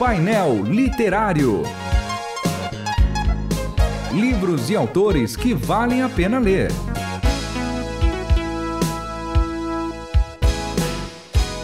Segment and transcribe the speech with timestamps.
[0.00, 1.62] Painel Literário.
[4.14, 6.70] Livros e autores que valem a pena ler.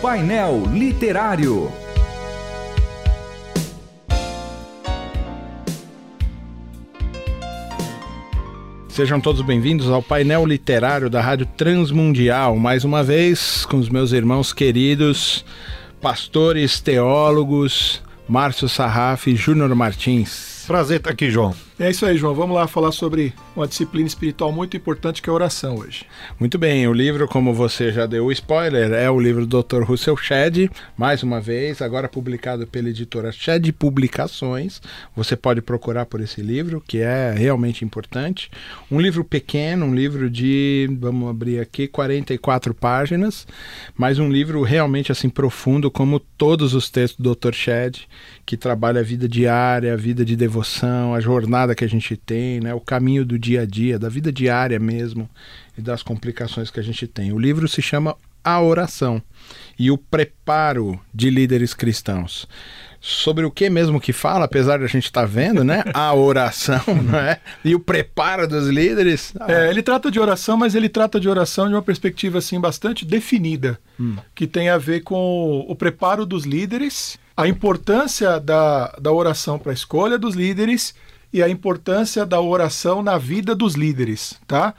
[0.02, 1.72] Painel Literário.
[8.90, 14.12] Sejam todos bem-vindos ao painel literário da Rádio Transmundial, mais uma vez com os meus
[14.12, 15.42] irmãos queridos,
[16.02, 20.64] pastores, teólogos, Márcio Sarraf e Júnior Martins.
[20.66, 21.65] Prazer estar aqui, João.
[21.78, 22.34] É isso aí, João.
[22.34, 26.06] Vamos lá falar sobre uma disciplina espiritual muito importante que é a oração hoje.
[26.40, 29.82] Muito bem, o livro, como você já deu o spoiler, é o livro do Dr.
[29.82, 34.80] Russell Shedd, mais uma vez, agora publicado pela editora Shedd Publicações.
[35.14, 38.50] Você pode procurar por esse livro, que é realmente importante.
[38.90, 43.46] Um livro pequeno, um livro de, vamos abrir aqui, 44 páginas,
[43.94, 47.52] mas um livro realmente assim profundo, como todos os textos do Dr.
[47.52, 48.08] Shedd,
[48.46, 52.16] que trabalha a vida diária, a vida de devoção, a jornada jornada que a gente
[52.16, 55.28] tem, né, o caminho do dia a dia, da vida diária mesmo
[55.76, 57.32] e das complicações que a gente tem.
[57.32, 59.20] O livro se chama A Oração
[59.78, 62.46] e o Preparo de Líderes Cristãos.
[62.98, 65.84] Sobre o que mesmo que fala, apesar de a gente estar tá vendo, né?
[65.94, 67.38] A oração, não é?
[67.64, 69.32] E o preparo dos líderes.
[69.38, 69.52] Ah.
[69.52, 73.04] É, ele trata de oração, mas ele trata de oração de uma perspectiva assim bastante
[73.04, 74.16] definida, hum.
[74.34, 79.70] que tem a ver com o preparo dos líderes, a importância da, da oração para
[79.70, 80.92] a escolha dos líderes
[81.36, 84.72] e a importância da oração na vida dos líderes, tá?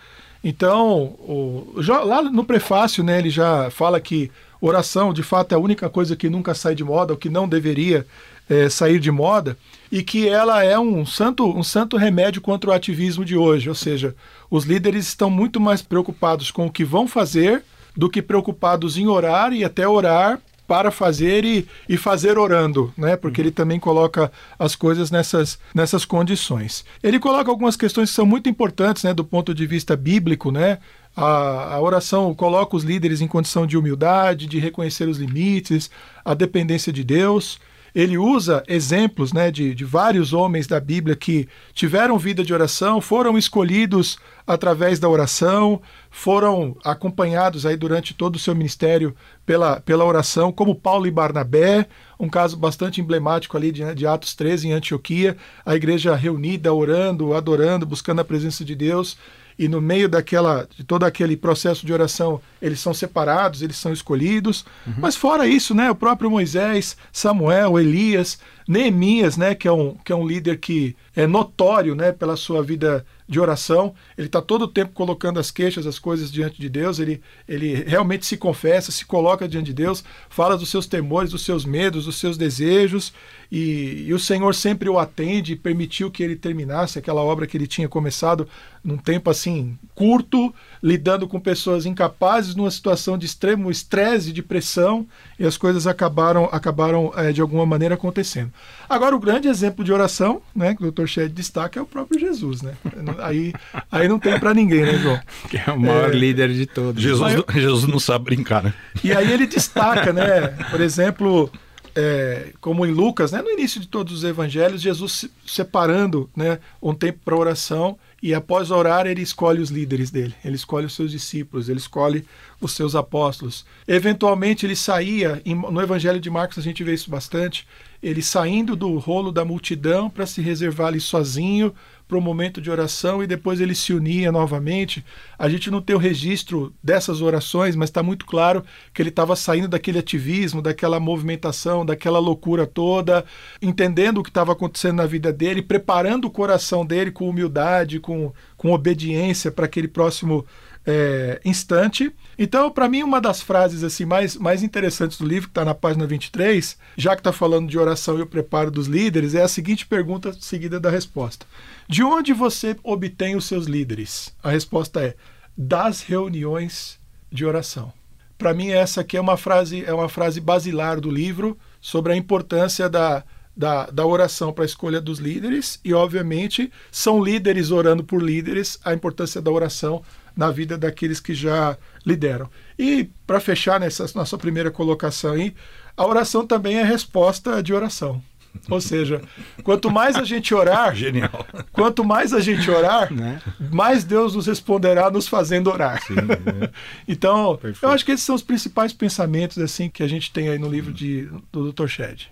[0.44, 5.56] Então, o, já, lá no prefácio, né, ele já fala que oração, de fato, é
[5.56, 8.08] a única coisa que nunca sai de moda, ou que não deveria
[8.50, 9.56] é, sair de moda,
[9.92, 13.70] e que ela é um santo, um santo remédio contra o ativismo de hoje.
[13.70, 14.16] Ou seja,
[14.50, 17.64] os líderes estão muito mais preocupados com o que vão fazer
[17.96, 23.16] do que preocupados em orar e até orar para fazer e, e fazer orando, né?
[23.16, 26.84] Porque ele também coloca as coisas nessas, nessas condições.
[27.02, 30.80] Ele coloca algumas questões que são muito importantes, né, do ponto de vista bíblico, né?
[31.16, 35.90] A, a, oração coloca os líderes em condição de humildade, de reconhecer os limites,
[36.24, 37.60] a dependência de Deus
[37.98, 43.02] ele usa exemplos né, de, de vários homens da Bíblia que tiveram vida de oração,
[43.02, 45.82] foram escolhidos através da oração,
[46.12, 51.88] foram acompanhados aí durante todo o seu ministério pela, pela oração, como Paulo e Barnabé,
[52.20, 55.36] um caso bastante emblemático ali de, de Atos 13 em Antioquia,
[55.66, 59.18] a igreja reunida, orando, adorando, buscando a presença de Deus
[59.58, 63.92] e no meio daquela de todo aquele processo de oração eles são separados, eles são
[63.92, 64.66] escolhidos.
[64.86, 64.94] Uhum.
[64.98, 70.12] Mas fora isso, né, o próprio Moisés, Samuel, Elias, Neemias, né, que é um, que
[70.12, 73.94] é um líder que é notório, né, pela sua vida de oração.
[74.18, 77.00] Ele está todo o tempo colocando as queixas, as coisas diante de Deus.
[77.00, 81.44] Ele, ele realmente se confessa, se coloca diante de Deus, fala dos seus temores, dos
[81.44, 83.14] seus medos, dos seus desejos.
[83.52, 87.56] E, e o Senhor sempre o atende e permitiu que ele terminasse aquela obra que
[87.56, 88.48] ele tinha começado
[88.84, 95.08] num tempo assim curto, lidando com pessoas incapazes numa situação de extremo estresse, de pressão,
[95.40, 98.54] e as coisas acabaram, acabaram é, de alguma maneira acontecendo.
[98.88, 101.08] Agora, o grande exemplo de oração, né, que o Dr.
[101.08, 102.76] Shed destaca, é o próprio Jesus, né?
[103.18, 103.54] Aí,
[103.92, 105.20] aí não tem para ninguém, né, João?
[105.50, 106.16] Que é o maior é...
[106.16, 107.02] líder de todos.
[107.02, 107.46] Jesus, eu...
[107.50, 108.74] Jesus não sabe brincar, né?
[109.04, 110.50] E aí ele destaca, né?
[110.70, 111.50] Por exemplo,
[111.96, 116.94] é, como em Lucas, né, no início de todos os evangelhos, Jesus separando né, um
[116.94, 121.12] tempo para oração e após orar, ele escolhe os líderes dele, ele escolhe os seus
[121.12, 122.26] discípulos, ele escolhe
[122.60, 123.66] os seus apóstolos.
[123.88, 127.68] Eventualmente, ele saía, no Evangelho de Marcos a gente vê isso bastante,
[128.08, 131.74] ele saindo do rolo da multidão para se reservar ali sozinho
[132.08, 135.04] para o momento de oração e depois ele se unia novamente.
[135.38, 138.64] A gente não tem o registro dessas orações, mas está muito claro
[138.94, 143.26] que ele estava saindo daquele ativismo, daquela movimentação, daquela loucura toda,
[143.62, 148.32] entendendo o que estava acontecendo na vida dele, preparando o coração dele com humildade, com,
[148.56, 150.46] com obediência para aquele próximo
[150.88, 152.16] é, instante.
[152.40, 155.76] Então, para mim, uma das frases assim mais, mais interessantes do livro, que está na
[155.76, 159.48] página 23, já que está falando de oração e o preparo dos líderes, é a
[159.50, 161.46] seguinte pergunta seguida da resposta.
[161.90, 164.34] De onde você obtém os seus líderes?
[164.42, 165.16] A resposta é
[165.58, 166.98] das reuniões
[167.30, 167.92] de oração.
[168.38, 172.16] Para mim, essa aqui é uma frase, é uma frase basilar do livro sobre a
[172.16, 173.24] importância da,
[173.56, 178.80] da, da oração para a escolha dos líderes e, obviamente, são líderes orando por líderes,
[178.86, 180.04] a importância da oração
[180.38, 182.50] na vida daqueles que já lideram.
[182.78, 185.54] E para fechar nessa nossa primeira colocação aí,
[185.96, 188.22] a oração também é resposta de oração.
[188.70, 189.22] Ou seja,
[189.64, 191.46] quanto mais a gente orar, Genial.
[191.72, 193.42] quanto mais a gente orar, né?
[193.72, 196.02] mais Deus nos responderá nos fazendo orar.
[196.04, 196.70] Sim, é.
[197.08, 197.84] então, Perfeito.
[197.84, 200.70] eu acho que esses são os principais pensamentos assim que a gente tem aí no
[200.70, 201.88] livro de, do Dr.
[201.88, 202.32] Shed.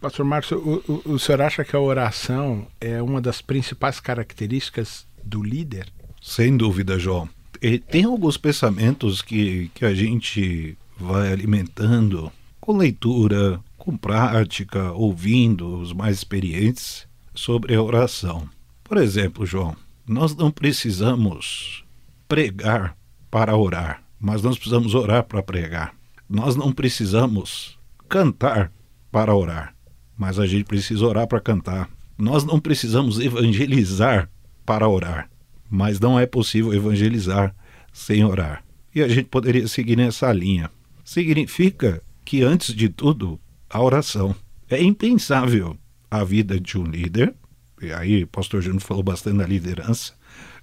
[0.00, 5.06] Pastor Márcio, o, o, o senhor acha que a oração é uma das principais características
[5.24, 5.86] do líder?
[6.26, 7.28] Sem dúvida, João.
[7.62, 15.78] E tem alguns pensamentos que, que a gente vai alimentando com leitura, com prática, ouvindo
[15.78, 18.48] os mais experientes sobre a oração.
[18.82, 21.84] Por exemplo, João, nós não precisamos
[22.26, 22.96] pregar
[23.30, 25.94] para orar, mas nós precisamos orar para pregar.
[26.28, 28.72] Nós não precisamos cantar
[29.12, 29.76] para orar,
[30.18, 31.88] mas a gente precisa orar para cantar.
[32.18, 34.28] Nós não precisamos evangelizar
[34.66, 35.30] para orar,
[35.68, 37.54] mas não é possível evangelizar
[37.92, 38.62] sem orar.
[38.94, 40.70] E a gente poderia seguir nessa linha.
[41.04, 44.34] Significa que, antes de tudo, a oração.
[44.68, 45.76] É impensável
[46.10, 47.34] a vida de um líder,
[47.80, 50.14] e aí o pastor Júnior falou bastante da liderança,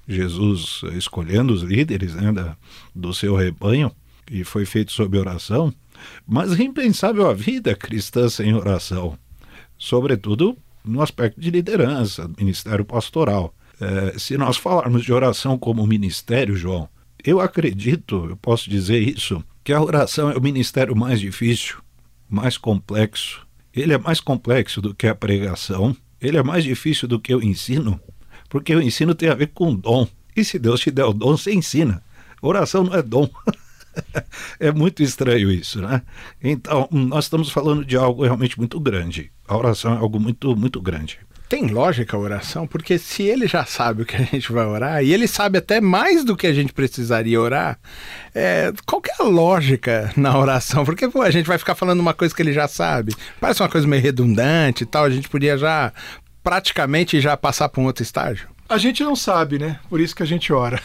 [0.08, 2.58] Jesus escolhendo os líderes né, da,
[2.94, 3.92] do seu rebanho,
[4.30, 5.74] e foi feito sob oração,
[6.28, 9.18] mas é impensável a vida cristã sem oração,
[9.78, 13.56] sobretudo no aspecto de liderança, ministério pastoral.
[13.80, 16.88] É, se nós falarmos de oração como ministério, João,
[17.24, 21.78] eu acredito, eu posso dizer isso, que a oração é o ministério mais difícil,
[22.30, 23.46] mais complexo.
[23.74, 27.42] Ele é mais complexo do que a pregação, ele é mais difícil do que o
[27.42, 28.00] ensino,
[28.50, 30.08] porque o ensino tem a ver com dom.
[30.36, 32.04] E se Deus te der o dom, você ensina.
[32.42, 33.30] Oração não é dom.
[34.60, 36.02] é muito estranho isso, né?
[36.42, 39.32] Então, nós estamos falando de algo realmente muito grande.
[39.48, 41.20] A oração é algo muito, muito grande.
[41.54, 42.66] Tem lógica a oração?
[42.66, 45.80] Porque se ele já sabe o que a gente vai orar, e ele sabe até
[45.80, 47.78] mais do que a gente precisaria orar,
[48.34, 50.84] é, qual que é a lógica na oração?
[50.84, 53.16] Porque pô, a gente vai ficar falando uma coisa que ele já sabe.
[53.40, 55.94] Parece uma coisa meio redundante e tal, a gente podia já
[56.44, 58.48] praticamente já passar para um outro estágio.
[58.68, 59.80] A gente não sabe, né?
[59.90, 60.82] Por isso que a gente ora.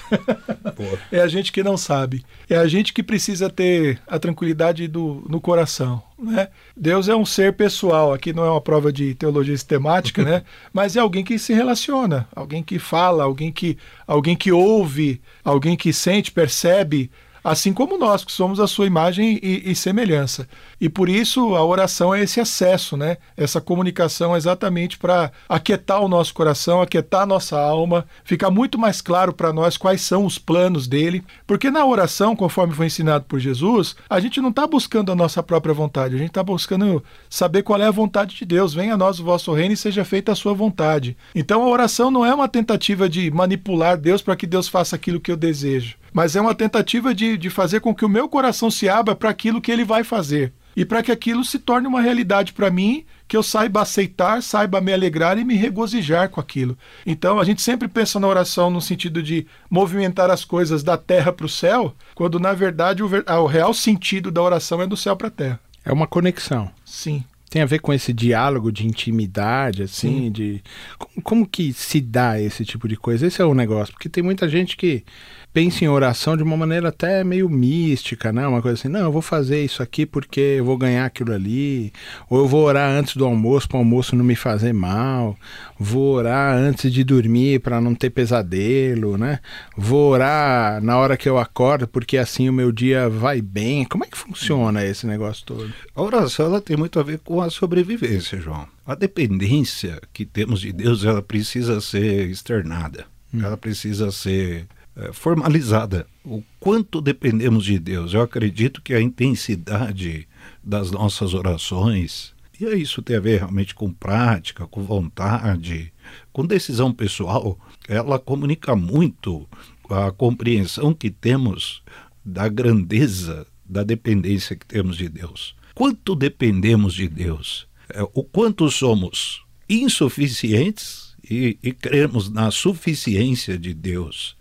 [1.10, 2.24] é a gente que não sabe.
[2.48, 6.02] É a gente que precisa ter a tranquilidade do, no coração.
[6.18, 6.48] Né?
[6.76, 8.12] Deus é um ser pessoal.
[8.12, 10.42] Aqui não é uma prova de teologia sistemática, né?
[10.72, 15.76] Mas é alguém que se relaciona, alguém que fala, alguém que, alguém que ouve, alguém
[15.76, 17.10] que sente, percebe
[17.48, 20.46] assim como nós, que somos a sua imagem e, e, semelhança.
[20.78, 23.16] E por isso a oração é esse acesso, né?
[23.36, 29.00] essa comunicação exatamente para aquietar o nosso coração, aquietar a nossa alma, ficar muito mais
[29.00, 31.24] claro para nós quais são os planos dele.
[31.46, 35.42] Porque na oração, conforme foi ensinado por Jesus, a gente não está buscando a nossa
[35.42, 38.74] própria vontade, a gente está buscando saber qual é a vontade de Deus.
[38.74, 41.16] Venha a nós o vosso reino e seja feita a sua vontade.
[41.34, 45.20] Então a oração não é uma tentativa de manipular Deus para que Deus faça aquilo
[45.20, 48.72] que eu desejo mas é uma tentativa de, de fazer com que o meu coração
[48.72, 50.52] se abra para aquilo que ele vai fazer.
[50.76, 54.80] E para que aquilo se torne uma realidade para mim, que eu saiba aceitar, saiba
[54.80, 56.76] me alegrar e me regozijar com aquilo.
[57.06, 61.32] Então a gente sempre pensa na oração no sentido de movimentar as coisas da terra
[61.32, 65.16] para o céu, quando na verdade o, o real sentido da oração é do céu
[65.16, 65.60] para a terra.
[65.84, 66.68] É uma conexão.
[66.84, 70.30] Sim tem a ver com esse diálogo de intimidade, assim, Sim.
[70.30, 70.62] de
[70.98, 73.26] como, como, que se dá esse tipo de coisa?
[73.26, 75.02] Esse é o negócio, porque tem muita gente que
[75.52, 78.46] pensa em oração de uma maneira até meio mística, né?
[78.46, 81.92] Uma coisa assim, não, eu vou fazer isso aqui porque eu vou ganhar aquilo ali,
[82.28, 85.36] ou eu vou orar antes do almoço para o almoço não me fazer mal,
[85.78, 89.40] vou orar antes de dormir para não ter pesadelo, né?
[89.76, 93.84] Vou orar na hora que eu acordo porque assim o meu dia vai bem.
[93.84, 95.72] Como é que funciona esse negócio todo?
[95.94, 98.66] A oração ela tem muito a ver com a sobrevivência, João.
[98.86, 103.06] A dependência que temos de Deus, ela precisa ser externada.
[103.32, 103.42] Hum.
[103.42, 104.66] Ela precisa ser
[105.12, 106.06] formalizada.
[106.24, 108.14] O quanto dependemos de Deus.
[108.14, 110.26] Eu acredito que a intensidade
[110.62, 115.92] das nossas orações, e isso tem a ver realmente com prática, com vontade,
[116.32, 119.48] com decisão pessoal, ela comunica muito
[119.88, 121.82] a compreensão que temos
[122.24, 125.54] da grandeza da dependência que temos de Deus.
[125.74, 127.68] Quanto dependemos de Deus?
[127.90, 134.36] É, o quanto somos insuficientes e, e cremos na suficiência de Deus.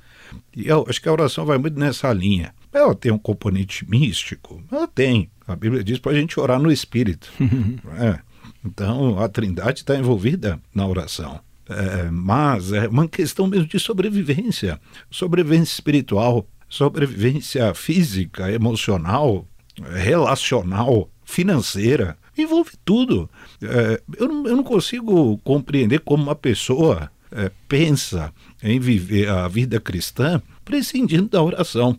[0.55, 2.53] E eu acho que a oração vai muito nessa linha.
[2.74, 4.62] Ela tem um componente místico?
[4.72, 5.29] Ela tem.
[5.48, 7.31] A Bíblia diz para a gente orar no Espírito.
[8.00, 8.19] é.
[8.65, 11.39] Então, a Trindade está envolvida na oração.
[11.69, 14.79] É, mas é uma questão mesmo de sobrevivência
[15.12, 19.46] sobrevivência espiritual, sobrevivência física, emocional,
[19.93, 22.17] relacional, financeira.
[22.38, 23.29] Envolve tudo.
[23.62, 29.48] É, eu, não, eu não consigo compreender como uma pessoa é, pensa em viver a
[29.48, 31.98] vida cristã prescindindo da oração.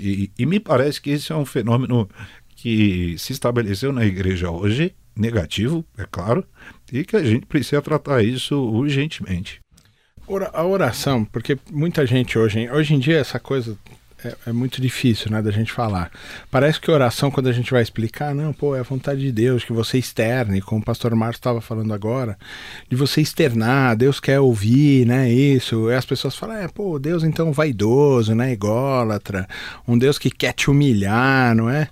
[0.00, 2.08] E, e, me parece que esse é um fenômeno
[2.56, 6.44] que se estabeleceu na igreja hoje, negativo, é claro,
[6.92, 9.60] e que a gente precisa tratar isso urgentemente.
[10.52, 13.78] A oração, porque muita gente hoje, hoje em dia essa coisa
[14.24, 16.10] é, é, muito difícil, né, da gente falar.
[16.50, 19.64] Parece que oração, quando a gente vai explicar, não, pô, é a vontade de Deus
[19.64, 22.38] que você externe, como o pastor Marcos estava falando agora,
[22.88, 25.90] de você externar, Deus quer ouvir, né, isso.
[25.90, 29.46] E as pessoas falam, é, pô, Deus então vaidoso, né, ególatra,
[29.86, 31.88] um Deus que quer te humilhar, não é?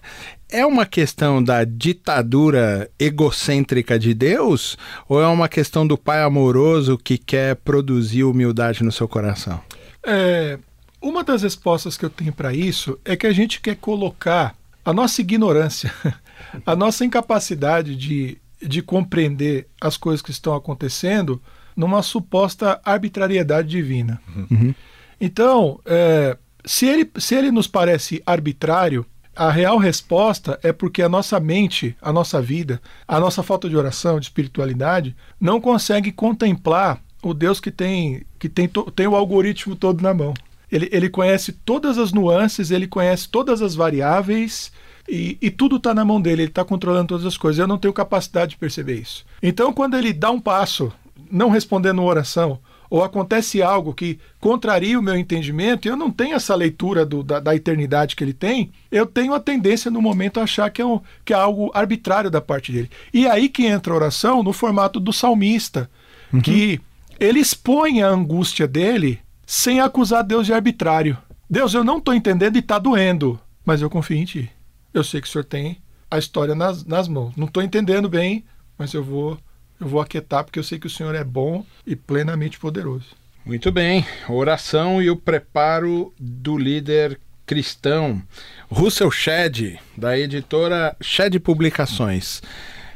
[0.52, 4.76] é uma questão da ditadura egocêntrica de Deus
[5.08, 9.58] ou é uma questão do pai amoroso que quer produzir humildade no seu coração?
[10.04, 10.58] É,
[11.02, 14.54] uma das respostas que eu tenho para isso é que a gente quer colocar
[14.84, 15.92] a nossa ignorância,
[16.64, 21.42] a nossa incapacidade de, de compreender as coisas que estão acontecendo
[21.76, 24.20] numa suposta arbitrariedade divina.
[24.34, 24.74] Uhum.
[25.20, 29.04] Então, é, se, ele, se ele nos parece arbitrário,
[29.34, 33.76] a real resposta é porque a nossa mente, a nossa vida, a nossa falta de
[33.76, 39.74] oração, de espiritualidade, não consegue contemplar o Deus que tem, que tem, tem o algoritmo
[39.74, 40.34] todo na mão.
[40.72, 44.72] Ele, ele conhece todas as nuances, ele conhece todas as variáveis
[45.06, 47.58] e, e tudo está na mão dele, ele está controlando todas as coisas.
[47.58, 49.26] Eu não tenho capacidade de perceber isso.
[49.42, 50.90] Então, quando ele dá um passo,
[51.30, 56.10] não respondendo uma oração, ou acontece algo que contraria o meu entendimento, e eu não
[56.10, 60.02] tenho essa leitura do, da, da, eternidade que ele tem, eu tenho a tendência no
[60.02, 62.90] momento a achar que é, um, que é algo arbitrário da parte dele.
[63.12, 65.90] E aí que entra a oração no formato do salmista,
[66.30, 66.42] uhum.
[66.42, 66.80] que
[67.18, 71.16] ele expõe a angústia dele sem acusar Deus de arbitrário.
[71.48, 74.50] Deus, eu não estou entendendo e está doendo, mas eu confio em ti.
[74.92, 75.78] Eu sei que o Senhor tem
[76.10, 77.34] a história nas, nas mãos.
[77.36, 78.44] Não estou entendendo bem,
[78.78, 79.38] mas eu vou
[79.82, 83.06] eu vou aquietar porque eu sei que o Senhor é bom e plenamente poderoso.
[83.44, 84.06] Muito bem.
[84.28, 88.22] Oração e o preparo do líder cristão.
[88.70, 92.40] Russell Shedd, da editora Shedd Publicações.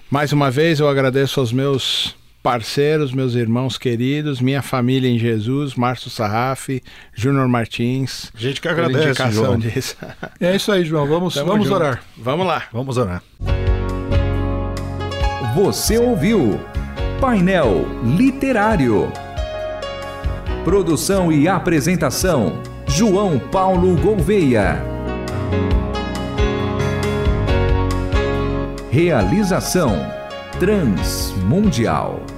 [0.09, 2.15] Mais uma vez eu agradeço aos meus
[2.47, 6.81] parceiros, meus irmãos queridos, minha família em Jesus, Márcio Sarraf,
[7.13, 8.31] Júnior Martins.
[8.33, 9.59] A gente que agradece, João.
[9.59, 9.97] Disso.
[10.39, 11.09] É isso aí, João.
[11.09, 12.05] Vamos, vamos orar.
[12.17, 12.63] Vamos lá.
[12.73, 13.21] Vamos orar.
[15.57, 16.61] Você ouviu
[17.21, 17.85] Painel
[18.17, 19.11] Literário.
[20.65, 24.81] Produção e apresentação: João Paulo Gouveia.
[28.93, 29.97] Realização
[30.61, 32.36] Transmundial.